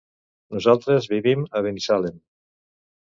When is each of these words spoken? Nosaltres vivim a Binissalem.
Nosaltres 0.55 1.09
vivim 1.13 1.45
a 1.59 1.63
Binissalem. 1.67 2.21